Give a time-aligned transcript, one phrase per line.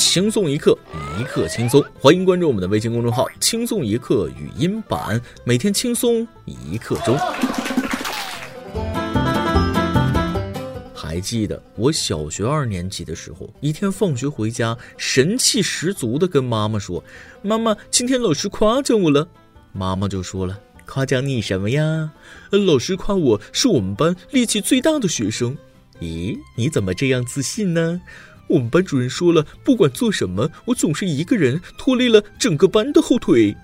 [0.00, 0.76] 轻松一刻，
[1.20, 1.84] 一刻轻松。
[2.00, 7.16] 欢迎关注我们的微信公众号“轻松一刻语音版”，每天轻松一刻钟。
[10.94, 17.04] 还记得我小学二年级的时候，一天放学回家，神气十足的跟妈妈说
[17.42, 19.28] ：“妈妈，今天老师夸奖我了。”
[19.70, 22.10] 妈妈就说了：“夸奖你什么呀
[22.66, 25.56] ？”“老师夸我是我们班力气最大的学生。
[26.00, 28.00] ”“咦，你怎么这样自信呢？”
[28.50, 33.56] 我们班主任说了，不管做什么，我总是一个人拖累了整个班的后腿。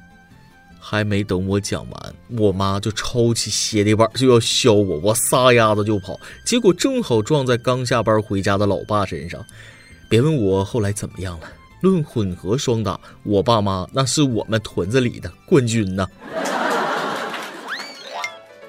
[0.78, 9.44] 还没等我讲完，我妈就抄起鞋底板就要削我，我撒丫子就跑，结果正好撞在刚下班回家的老爸身上。
[10.08, 11.48] 别问我后来怎么样了，
[11.80, 16.06] 论混合双打，我爸妈那是我们屯子里的冠军呐。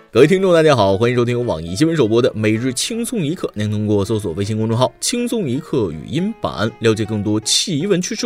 [0.09, 3.45] 各位听众，大家好，欢迎收听由网易新闻首播的《每日轻松一刻》。
[3.55, 8.25] 您通过搜索微信公众号“轻松一刻”语音版了解更多奇闻趣事。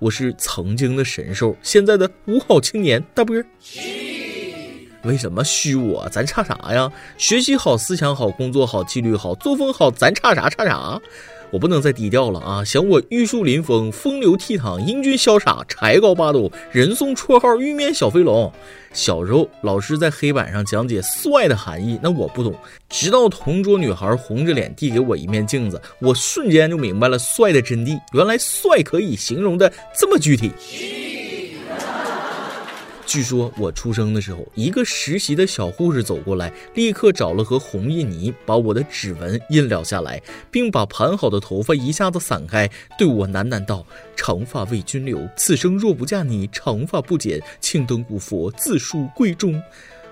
[0.00, 3.36] 我是曾经的神兽，现在的五好青年大波。
[5.02, 6.08] 为什么虚我？
[6.10, 6.90] 咱差啥呀？
[7.16, 10.48] 学习好，思想好，工作好，纪律好，作风好，咱差啥？
[10.48, 11.00] 差啥？
[11.50, 12.64] 我不能再低调了啊！
[12.64, 18.52] 想我玉树临风、风流倜傥、英俊潇洒、才高八斗，人送绰号“玉面小飞龙”。
[18.94, 22.54] 小时候老师在黑板上讲解“帅”的含义，那我不懂。
[22.88, 27.98] 直到同桌女孩红着脸递给我一面镜子，我瞬间就明白了“帅”的真谛。
[28.12, 30.52] 原来“帅”可以形容的这么具体。
[33.10, 49.60] 据说我出生的时候，一个实习的小护士走过来，立刻找了盒红印泥，把我的指纹印了下来，并把盘好的头发一下子散开，对我喃喃道：“长发为君留，此生若不嫁你，长发不剪，青灯古佛，自书闺中。”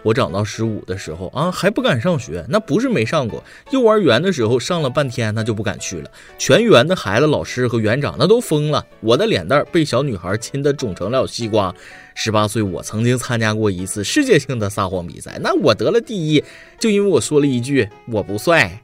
[0.09, 3.45] 我长到十五的时候啊，还不敢上学，那不是没上过。
[3.73, 6.11] 幼儿园的时候上了半天，那就不敢去了。
[6.39, 8.83] 全园的孩子、老师和园长那都疯了。
[9.00, 11.75] 我的脸蛋被小女孩亲得肿成了西瓜。
[12.15, 16.43] 十八岁，我曾经参加过一次世界性的撒谎比赛，那我得了第一，
[16.81, 18.82] 就因为我说了一句我不帅。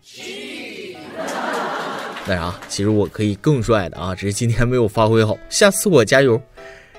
[2.27, 6.38] 那啥，其实我可以更帅的啊，只是今天没有发挥好，下次我加油。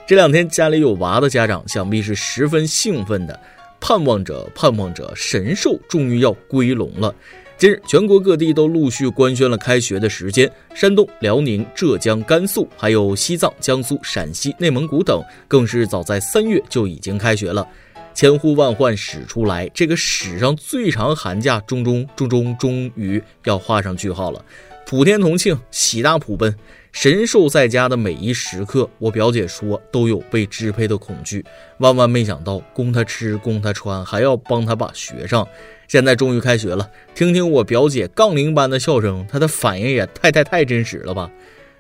[0.08, 3.40] 这两天家里有娃的家长想必是十分兴奋的。
[3.88, 7.14] 盼望着，盼望着，神兽终于要归笼了。
[7.56, 17.68] 近日，全国各地都陆续官宣了开学的时间，山东、辽宁、浙江、甘肃，还有西藏、江苏、陕西、内蒙古等，更是早在三月就已经开学了。
[18.16, 24.44] 千呼万唤始出来，这个史上最长寒假终终终终终于要画上句号了。
[24.88, 26.56] 普天同庆，喜大普奔。
[26.96, 31.44] 神兽在家的每一时刻，我表姐说都有被支配的恐惧。
[31.80, 35.46] 万万没想到，供他吃，供他穿，还要帮他把学上。
[35.90, 41.30] 现在终于开学了，听听我表姐杠铃般的笑声，她的反应也太太太真实了吧！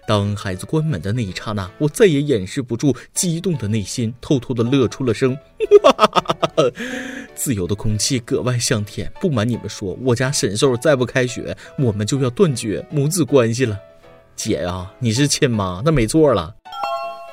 [0.05, 5.35] 当孩子关门的那一刹那，我再也掩饰不住激动的内心，偷偷的乐出了声。
[7.33, 9.09] 自由的空气格外香甜。
[9.21, 13.79] 不瞒你们说，我家神兽再不开学，我们就要断绝母子关系了。
[14.35, 16.53] 姐呀，你是亲妈，那没错了。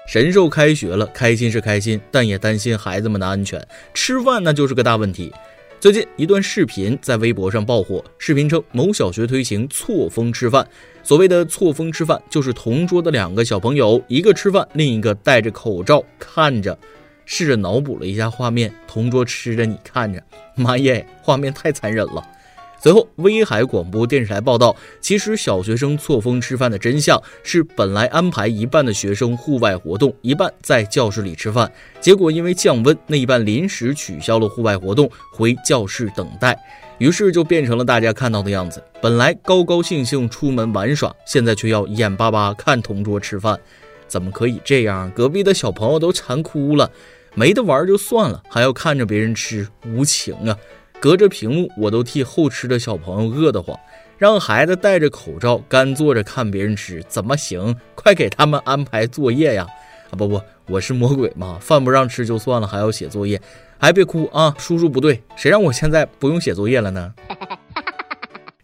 [0.06, 3.64] 神兽开学了，开心是开心，但也担心孩子们的安全。
[3.92, 5.32] 吃饭那就是个大问题。
[5.80, 10.66] 最近一段视频在微博上爆火，视频称某小学推行错峰吃饭。
[11.02, 16.78] 所谓的错峰吃饭，就是同桌的两个小朋友，一个吃饭，另一个戴着口罩看着。
[17.24, 20.22] 试着脑补了一下画面，同桌吃着，你看着，
[20.54, 22.22] 妈耶，画面太残忍了。
[22.82, 36.58] 随后，威海广播电视台报道，其实小学生错峰吃饭的真相是，本来安排一半的学生户外活动，一半在教室里吃饭，结果因为降温，那一半临时取消了户外活动，回教室等待，
[36.98, 38.82] 于是就变成了大家看到的样子。
[39.00, 43.56] 本来高高兴兴出门玩耍，现在却要眼巴巴看同桌吃饭，
[44.08, 45.08] 怎么可以这样？
[45.12, 46.90] 隔壁的小朋友都馋哭了，
[47.34, 50.58] 没得玩就算了，还要看着别人吃，无情啊！
[51.02, 53.76] 隔着屏幕，我都替后吃的小朋友饿得慌。
[54.18, 57.74] 让孩子戴着口罩干坐着看别人吃，怎么行？
[57.96, 59.66] 快给他们安排作业呀！
[60.10, 61.58] 啊，不不，我是魔鬼吗？
[61.60, 63.42] 饭不让吃就算了，还要写作业？
[63.78, 67.12] 还别哭啊，叔叔不对，谁让我现在不用写作业了呢？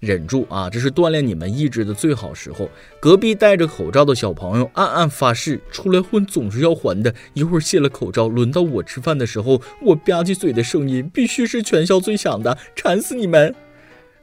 [0.00, 0.70] 忍住啊！
[0.70, 2.70] 这是锻炼你们意志的最好时候。
[3.00, 7.12] 隔壁戴着口罩的小朋友暗暗发誓：出来混总是要还的。
[7.34, 13.54] 一会儿卸了口罩，轮到我吃饭的时候，我吧唧嘴的声音必须是全校最响的，馋死你们！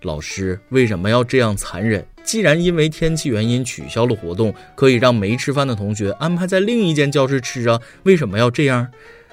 [0.02, 2.06] 老师为什么要这样残忍？
[2.24, 7.82] 既然因为天气原因取消了活动，可以让没吃饭的同学安排在另一间教室吃啊？
[8.04, 8.88] 为什么要这样？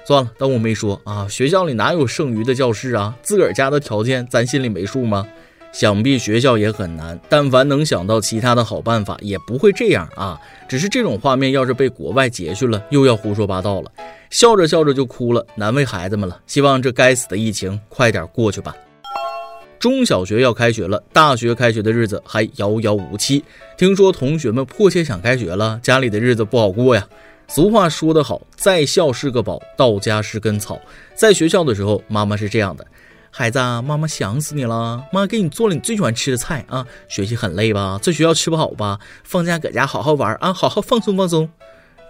[0.05, 1.25] 算了，当我没说啊！
[1.29, 3.15] 学校里哪有剩余的教室啊？
[3.21, 5.25] 自个儿家的条件咱心里没数吗？
[5.73, 7.19] 想必学校也很难。
[7.27, 10.39] 但凡能想到其他的好办法，也不会这样啊。
[10.69, 13.91] 只是这种画面要是被国外截去了，又要胡说八道了。
[14.29, 16.39] 笑着笑着就哭了，难为孩子们了。
[16.47, 18.73] 希望这该死的疫情快点过去吧。
[19.77, 23.43] 中小学要开学了，大学开学的日子还遥遥无期。
[23.77, 27.05] 听说同学们迫切想开学了，家里的日子不好过呀。
[27.49, 30.79] 俗话说得好，在校是个宝，到家是根草。
[31.13, 32.87] 在学校的时候，妈妈是这样的：
[33.35, 36.85] 孩子，妈妈想死你了，妈给你做了你最喜欢吃的菜啊。
[37.07, 37.97] 学习很累吧？
[37.99, 38.99] 在学校吃不好吧？
[39.23, 41.49] 放假搁家好好玩啊，好好放松放松。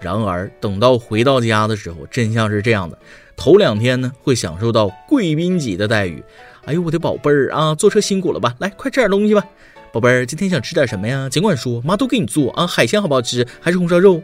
[0.02, 2.98] 然而，等到回到家的时候，真相是这样的：
[3.38, 6.22] 头两天呢，会享受到贵宾级的待遇。
[6.66, 8.54] 哎呦，我的宝贝儿啊，坐车辛苦了吧？
[8.60, 9.46] 来，快吃点东西吧，
[9.94, 11.30] 宝贝儿，今天想吃点什么呀？
[11.30, 12.68] 尽管说，妈都给你做啊。
[12.68, 13.48] 海鲜好不好吃？
[13.62, 14.22] 还是红烧肉？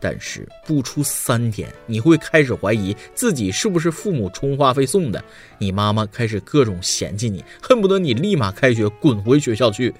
[0.00, 5.22] 但是不出三天，你会开始怀疑自己是不是父母充话费送的。
[5.58, 9.94] 你妈妈开始各种嫌弃你，恨不得你立马开学滚回学校去。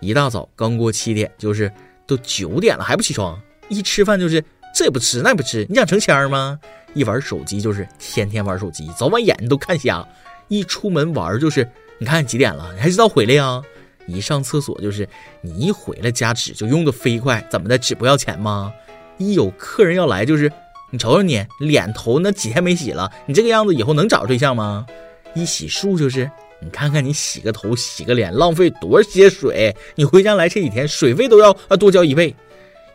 [0.00, 1.72] 一大早刚过七点，就是
[2.06, 3.40] 都九点了还不起床。
[3.68, 4.42] 一吃饭就是
[4.74, 6.58] 这也不吃那也不吃，你想成仙吗？
[6.94, 10.06] 一玩手机就是天天玩手机，早晚眼睛都看瞎。
[10.48, 11.68] 一出门玩就是
[11.98, 13.60] 你看几点了，你还知道回来呀？
[14.06, 15.06] 一上厕所就是
[15.42, 18.72] 你一回来加纸就用的飞快，怎么的纸不要钱吗？
[19.18, 20.50] 一有客人要来，就是
[20.90, 24.86] 你瞅瞅你脸头那几天没洗了，你这个样子以后能找对象吗？
[25.34, 26.30] 一洗漱就是
[26.60, 32.34] 你看看你洗个头洗个脸浪费多些水，你回家来这几天水费都要啊多交一倍。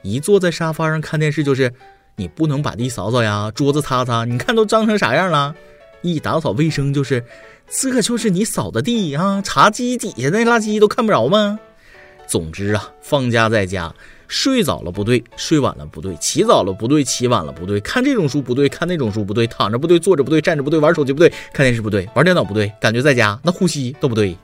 [0.02, 1.72] 一坐在沙发上看电视就是
[2.16, 5.56] 你不能把地扫扫呀，桌子擦擦，你看都脏成啥样了。
[6.02, 7.24] 一打扫卫生就是
[7.70, 11.58] 这就是你扫的地啊，茶几底下那垃圾都看不着吗？
[12.28, 13.94] 总之啊，放假在家。
[14.34, 24.36] 睡早了不对，睡晚了不对，起早了不对，起晚了不对，看这种书不对，看那种书不对，躺着不对，坐着不对，站着不对，玩手机不对，看电视不对，玩电脑不对，感觉在家那呼吸都不对。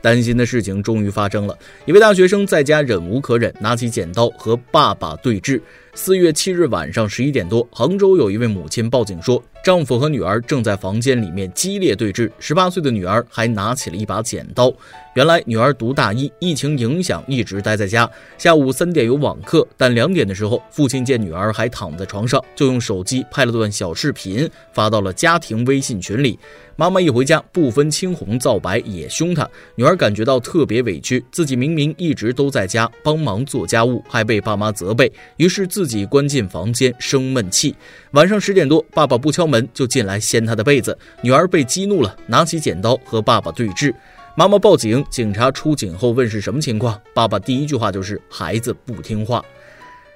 [0.00, 5.60] 担心的事情终于发生了，一位大学生在家忍无可忍，拿起剪刀和爸爸对峙。
[5.94, 14.72] 四月七日晚上十一点多，杭州有一位母亲报警说，丈夫和女儿正在房间里面激烈对峙，十八岁的女儿还拿起了一把剪刀。
[15.14, 18.10] 原来女儿读大一，疫情影响一直待在家。
[18.38, 26.38] 下午三点有网课，但两点的时候，父亲见女儿还躺在床上，就用手机拍了段小视频发到了家庭微信群里。
[26.74, 29.46] 妈妈一回家，不分青红皂白也凶她。
[29.74, 37.74] 女儿感觉到特别委屈，自己明明一直都在家帮忙做家务，还被爸妈责备，于是自自己关进房间生闷气。
[38.12, 43.92] 晚上十点多，爸爸不敲门就进来掀她的被子，女儿被激怒了，拿起剪刀和爸爸对峙。
[44.36, 49.44] 妈妈报警，警察出警后问是什么情况，爸爸第一句话就是孩子不听话。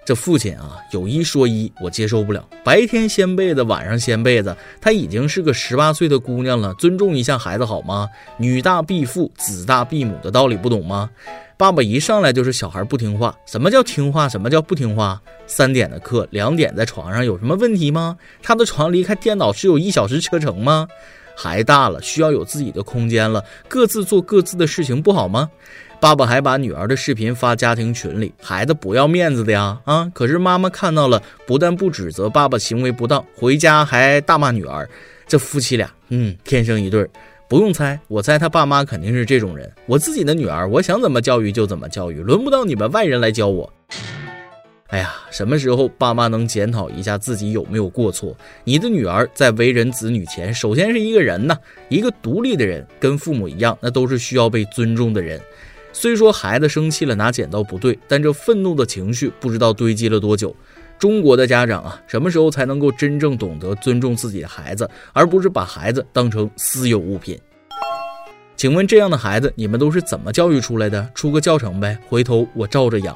[0.04, 2.48] 这父亲啊，有一说一，我接受不了。
[2.62, 8.08] 白天掀被子，晚上掀被子，她已经是个十八岁的姑娘了，尊重一下孩子好吗？
[8.38, 11.10] 女大必父，子大必母的道理不懂吗？
[11.58, 14.28] 爸爸一上来就是小孩不听话，什么叫听话？
[14.28, 15.18] 什么叫不听话？
[15.46, 18.18] 三点的课，两点在床上有什么问题吗？
[18.42, 20.86] 他的床离开电脑只有一小时车程吗？
[21.34, 25.50] 孩大了，需要有自己的空间了，各自做各自的事情不好吗？
[25.98, 30.10] 爸爸还把女儿的视频发家庭群里，孩子不要面子的呀啊！
[30.14, 34.86] 可是妈妈看到了，不但不指责爸爸行为不当，回家还大骂女儿。
[35.26, 37.08] 这夫妻俩，嗯，天生一对，
[37.48, 39.70] 不用猜，我猜他爸妈肯定是这种人。
[39.86, 43.72] 我自己的女儿，我想怎么教育就怎么教育，轮不到你们外人来教我。
[44.88, 48.36] 哎呀，什么时候爸妈能检讨一下自己有没有过错？
[48.64, 51.56] 你的女儿在为人子女前，首先是一个人呐，
[51.88, 55.40] 一个独立的人，跟父母一样，那都是需要被尊重的人。
[55.92, 60.54] 虽说孩子生气了拿剪刀不对，但这愤怒的情绪不知道堆积了多久。
[60.98, 67.38] 中国的家长啊，什么时候才能够真正懂得尊重自己的孩子，而不是把孩子当成私有物品？
[68.56, 71.10] 请问这样的孩子，你们都是怎么教育出来的？
[71.14, 73.14] 出个教程呗，回头我照着养。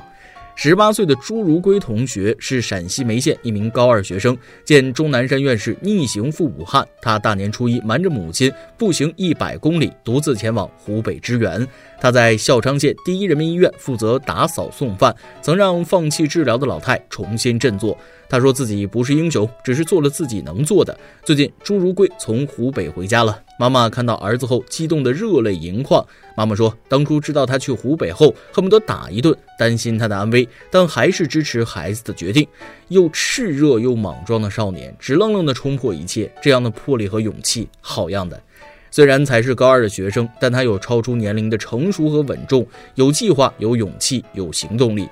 [0.63, 11.67] 十八岁的朱如圭同学是陕西眉县一名高二学生，见钟南山院士逆行赴武汉，他大年初一瞒着母亲步行一百公里，独自前往湖北支援。
[11.99, 17.97] 他在孝昌县第一人民医院负责打扫送饭，曾让放弃治疗的老太重新振作。
[18.29, 20.95] 他说自己不是英雄，只是做了自己能做的。
[21.25, 26.03] 最近，朱如圭从湖北回家了，妈妈看到儿子后激动得热泪盈眶。
[26.35, 32.49] 妈妈说，当初知道他去湖北后，恨不得打一顿，担心他的安危，但还是支持孩子的决定。
[32.89, 38.43] 又炽热又莽撞的少年，直愣愣地冲破一切，这样的魄力和勇气，好样的。
[38.91, 45.07] 虽然才是高二的学生，但他有超出年龄的成熟和稳重，有计划，有勇气，有行动力。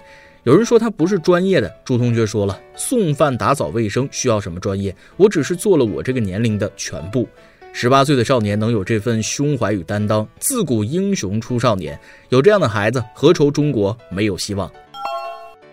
[0.44, 4.96] 有人说他不是专业的，朱同学说了，送饭、打扫卫生需要什么专业？
[5.18, 7.28] 我只是做了我这个年龄的全部。
[7.80, 11.96] 十八岁的少年能有这份胸怀与担当，自古英雄出少年。
[12.28, 14.68] 有这样的孩子，何愁中国没有希望？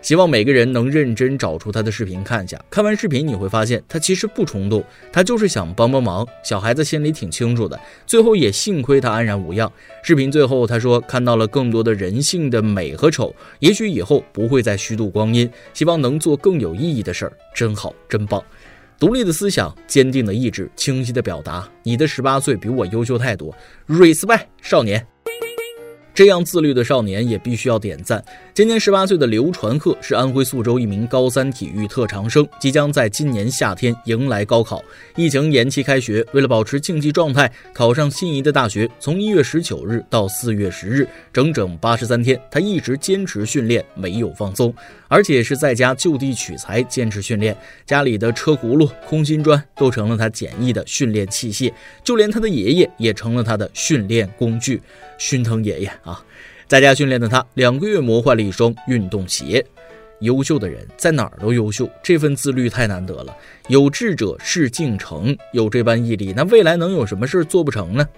[0.02, 2.64] 希望每个人能认真找出他的视频看一下。
[2.70, 6.24] 看完视频，你会发现他其实不冲动，他就是想帮帮忙。
[6.44, 7.76] 小孩子心里挺清楚的。
[8.06, 9.68] 最后也幸亏他安然无恙。
[10.04, 17.32] 视频最后他说看到了更多的人性的美和丑，也许以后不会再虚度光阴，希望能做更有意义的事儿。
[17.52, 18.40] 真好，真棒。
[18.98, 21.68] 独立的思想，坚定的意志，清晰的表达。
[21.82, 23.54] 你的十八岁比我优秀太多
[23.88, 25.06] ，respect 少年。
[26.14, 28.24] 这样自律的少年也必须要点赞。
[28.56, 34.82] 今年十八岁的刘传鹤是安徽宿州一名高三体育特长生，即将在今年夏天迎来高考。
[35.14, 44.74] 疫情延期开学，为了保持竞技状态，考上心仪的大学，从一月十九日到四月十日，整整八十三天，他一直坚持训练，没有放松，
[45.06, 47.54] 而且是在家就地取材坚持训练。
[47.84, 51.70] 家里的车轱辘、空心砖都成了他简易的训练器械，
[52.02, 54.80] 就连他的爷爷也成了他的训练工具。
[55.18, 56.24] 熏疼爷爷啊，
[56.68, 59.64] 在家训练的他，两个月磨坏了一双运动鞋。
[60.20, 63.36] 优秀的人在哪儿都优秀，这份自律太难得了。
[63.68, 68.08] 有志者事竟成，有这般毅力，那未来能有什么事做不成呢？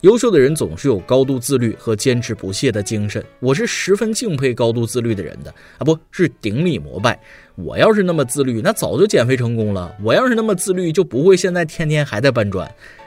[0.00, 7.20] 优秀的人总是有高度自律和坚持不懈的精神，我是十分敬佩高度自律的人的啊，不是顶礼膜拜。
[7.56, 9.94] 我要是那么自律，那早就减肥成功了。
[10.02, 12.66] 我要是那么自律，就不会现在天天还在搬砖。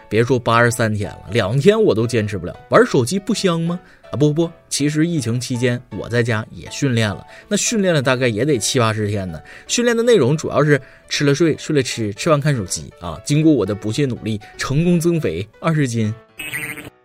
[0.09, 2.55] 别说八十三天了，两天我都坚持不了。
[2.69, 3.79] 玩手机不香吗？
[4.11, 9.41] 啊不不，其实疫情期间我在家也训练了，那训练了大概也得七八十天呢。
[9.67, 10.79] 训练的内容主要是
[11.09, 13.19] 吃了睡，睡了吃，吃完看手机啊。
[13.25, 16.13] 经过我的不懈努力，成功增肥二十斤。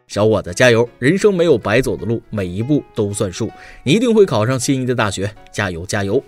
[0.07, 0.89] 小伙子加油！
[0.99, 3.51] 人生没有白走的路，每一步都算数。
[3.83, 6.23] 你一定会考上心仪的大学，加油加油！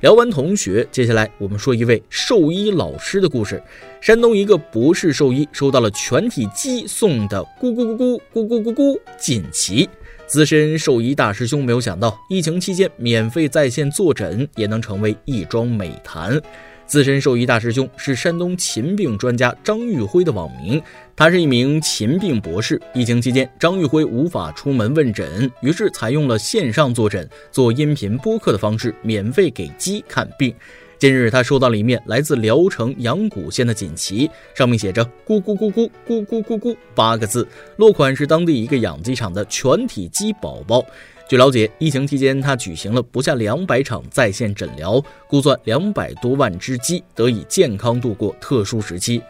[0.00, 3.60] 聊完同学，接下来我们说一位兽医老师的故事。
[4.00, 9.88] 山东一个博士兽医收到了全体鸡送的咕咕咕咕咕咕咕咕锦旗。
[10.24, 16.40] 资深兽医大师兄没有想到，疫情期间免费在线坐诊也能成为一桩美谈。
[16.88, 20.82] 资深兽医大师兄是山东禽病专家张玉辉的网名，
[21.14, 22.80] 他是一名禽病博士。
[22.94, 30.54] 疫情期间，张玉辉无法出门问诊，于是采用了线上坐诊，做音频播客的方式，免费给鸡看病。
[30.98, 40.82] 近日，他收到了一面来自聊城阳谷县的锦旗，上面写着“咕咕咕咕咕咕咕咕”八个字，落款是当地一个养鸡场的全体鸡宝宝。
[41.28, 49.20] 据了解，疫情期间他举行了不下两百场在线诊疗，估算两百多万只鸡得以健康度过特殊时期。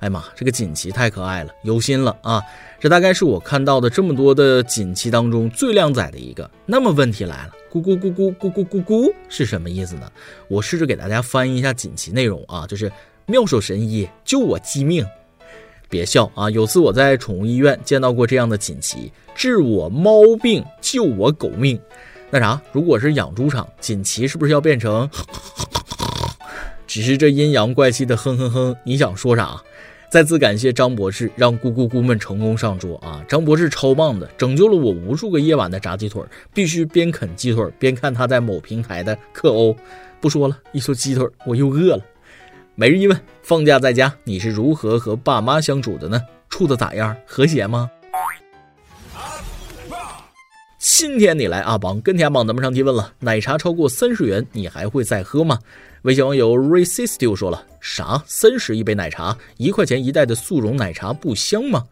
[0.00, 2.42] 哎妈，这个锦旗太可爱了，有心了啊！
[2.80, 6.50] 这大概是我看到的这么多的锦旗当中最靓仔的一个。
[6.64, 10.10] 那么问题来了，咕咕咕咕咕咕咕咕是什么意思呢？
[10.48, 12.90] 我试着给大家翻译一下锦旗内容啊，就是
[13.26, 15.06] 妙手神医救我鸡命。
[15.92, 16.48] 别笑啊！
[16.48, 21.78] 有次我在宠物医院见到过这样的锦旗：“治我猫病，救我狗命。”
[22.32, 25.06] 那啥，如果是养猪场，锦旗是不是要变成？
[26.86, 29.62] 只是这阴阳怪气的哼哼哼，你想说啥？
[30.10, 33.22] 再次感谢张博士，让咕咕咕们成功上桌啊！
[33.28, 36.22] 张博士超棒的，拯救了我无数个夜晚的炸鸡腿，
[36.54, 39.76] 必须边啃鸡腿边看他在某平台的克欧。
[40.22, 42.02] 不说了，一说鸡腿我又饿了。
[42.74, 46.18] 每日一问：放假在家，你是如何和爸妈相处的呢？
[46.48, 47.14] 处的咋样？
[47.26, 47.90] 和谐吗？
[50.78, 55.58] 今天你来阿榜跟天榜，咱们上提问了：奶茶超过三十元，你还会再喝吗？
[56.02, 58.22] 微信网友 resistu 说了：啥？
[58.26, 61.84] 三十一杯奶茶，一块钱一袋的速溶奶茶不香吗？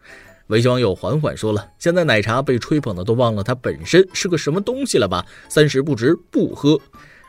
[0.46, 5.26] 微信网友缓缓说了：现在奶茶被吹捧的都忘了它本身是个什么东西了吧？
[5.50, 6.80] 三十不值，不喝。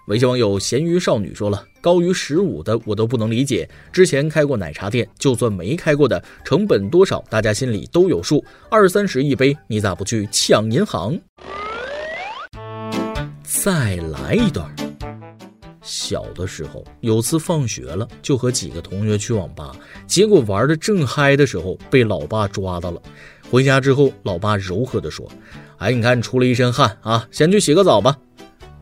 [0.07, 3.69] 微信网友咸鱼少女说了：“高于十五的我都不能理解。
[3.93, 8.43] 之前开过奶茶店，就算没开过的，成本多少大家心里都有数。
[8.69, 11.17] 二三十一杯，你咋不去抢银行？”
[13.43, 14.69] 再来一段。
[15.81, 19.71] 小的时候，有次放学了，就和几个同学去网吧，
[20.07, 23.01] 结果玩的正嗨的时候，被老爸抓到了。
[23.49, 25.29] 回家之后，老爸柔和的说
[25.77, 28.17] ：“哎，你看出了一身汗啊，先去洗个澡吧。”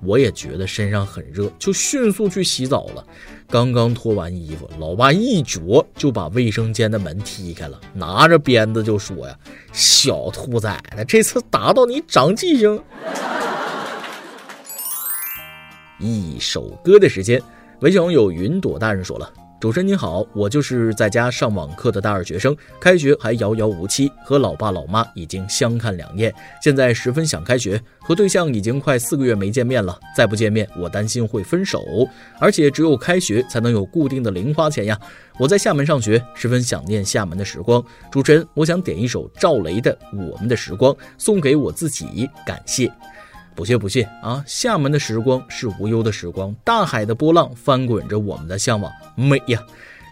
[0.03, 3.05] 我也觉得身上很热，就迅速去洗澡了。
[3.47, 5.59] 刚刚脱完衣服，老爸一脚
[5.95, 9.37] 就把卫生间的门踢开了，拿着鞭子就说：“呀，
[9.73, 12.81] 小兔崽子，这次打到你长记性。
[15.99, 17.41] ”一首歌的时间，
[17.81, 19.29] 微信网友云朵大人说了
[19.59, 31.83] ：“主持人您好，我就是在家上网课的大二学生，开学还遥遥无期，和老爸老妈已经相看两厌，现在十分想开学，和对象已经快四个月没见面了，再不见面我担心会分手，
[32.39, 34.97] 而且只有开学才能有固定的零花钱呀。
[35.37, 37.83] 我在厦门上学，十分想念厦门的时光。
[38.09, 42.89] 主持人，我想点一首赵雷的《我们的时光》，送给我自己，感谢。
[43.59, 44.41] 不谢不谢啊！
[44.47, 49.61] 厦门的时光是无忧的时光，大海的波浪翻滚着我们的向往，美呀！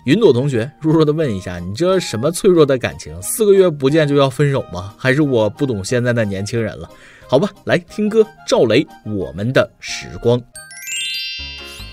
[0.06, 3.18] 云朵同学弱弱的问一下，你这什么脆弱的感情？
[3.22, 4.94] 四个月不见就要分手吗？
[4.98, 6.90] 还是我不懂现在的年轻人了？
[7.26, 10.38] 好吧，来听歌，赵雷《我们的时光》。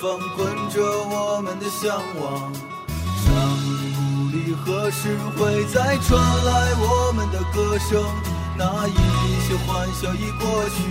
[0.00, 2.52] 翻滚着我们的向往。
[3.24, 3.32] 山
[3.96, 8.04] 谷里何时会再传来我们的歌声？
[8.58, 8.94] 那一
[9.40, 10.82] 些欢笑已过去，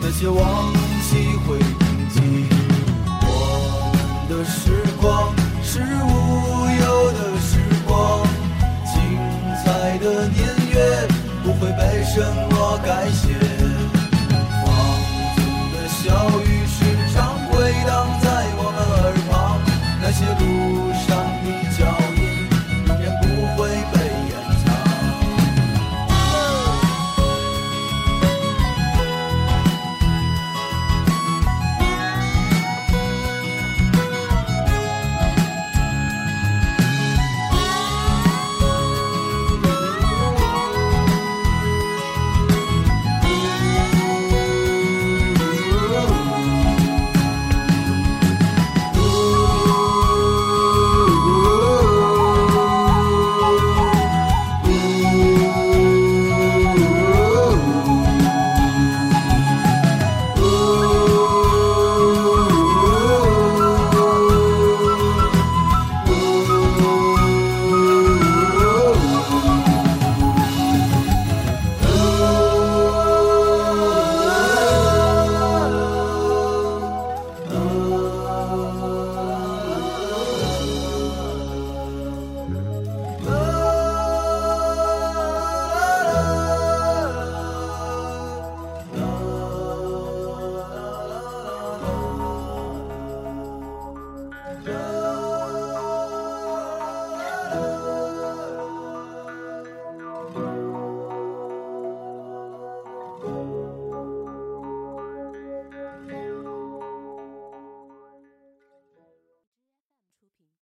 [0.00, 1.58] 那些往昔会